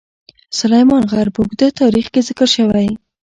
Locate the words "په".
1.35-1.39